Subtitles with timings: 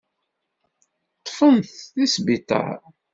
[1.19, 2.79] Ṭṭfen-t deg sbiṭar.